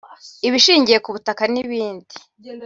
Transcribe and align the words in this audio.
ibishingiye 0.47 0.97
ku 1.03 1.09
butaka 1.15 1.43
n’ibindi 1.53 2.15